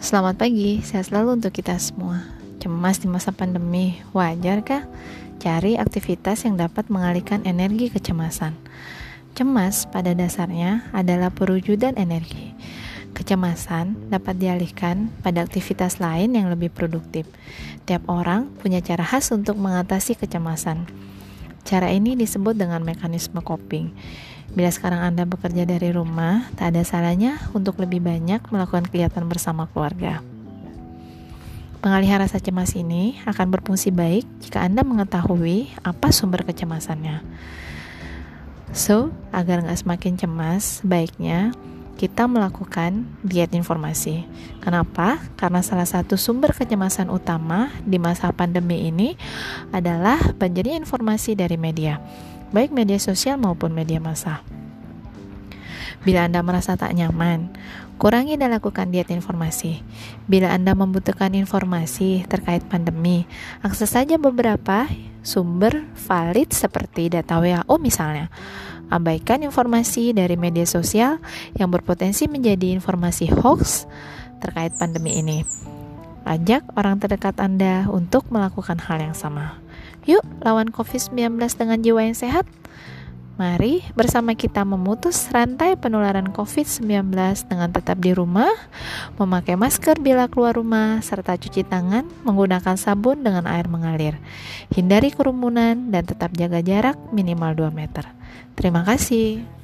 [0.00, 2.24] Selamat pagi, sehat selalu untuk kita semua.
[2.56, 4.88] Cemas di masa pandemi, wajar kah?
[5.36, 8.56] Cari aktivitas yang dapat mengalihkan energi kecemasan.
[9.36, 12.56] Cemas pada dasarnya adalah perwujudan energi.
[13.12, 17.28] Kecemasan dapat dialihkan pada aktivitas lain yang lebih produktif.
[17.84, 20.88] Tiap orang punya cara khas untuk mengatasi kecemasan.
[21.64, 23.92] Cara ini disebut dengan mekanisme coping.
[24.50, 29.70] Bila sekarang Anda bekerja dari rumah, tak ada salahnya untuk lebih banyak melakukan kegiatan bersama
[29.70, 30.24] keluarga.
[31.80, 37.24] Pengalihan rasa cemas ini akan berfungsi baik jika Anda mengetahui apa sumber kecemasannya.
[38.76, 41.56] So, agar nggak semakin cemas, baiknya
[42.00, 44.24] kita melakukan diet informasi.
[44.64, 45.20] Kenapa?
[45.36, 49.20] Karena salah satu sumber kecemasan utama di masa pandemi ini
[49.68, 52.00] adalah banjirnya informasi dari media
[52.50, 54.42] baik media sosial maupun media massa.
[56.02, 57.52] Bila Anda merasa tak nyaman,
[58.00, 59.84] kurangi dan lakukan diet informasi.
[60.26, 63.28] Bila Anda membutuhkan informasi terkait pandemi,
[63.60, 64.88] akses saja beberapa
[65.20, 68.32] sumber valid seperti data WHO misalnya.
[68.90, 71.22] Abaikan informasi dari media sosial
[71.54, 73.86] yang berpotensi menjadi informasi hoax
[74.42, 75.46] terkait pandemi ini.
[76.26, 79.56] Ajak orang terdekat Anda untuk melakukan hal yang sama.
[80.04, 82.44] Yuk, lawan COVID-19 dengan jiwa yang sehat.
[83.40, 87.08] Mari bersama kita memutus rantai penularan COVID-19
[87.48, 88.52] dengan tetap di rumah,
[89.16, 94.20] memakai masker bila keluar rumah, serta cuci tangan menggunakan sabun dengan air mengalir.
[94.68, 98.12] Hindari kerumunan dan tetap jaga jarak minimal 2 meter.
[98.60, 99.59] Terima kasih.